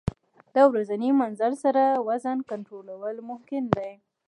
[0.53, 2.97] د ورځني مزل سره وزن کنټرول
[3.29, 3.91] ممکن دی.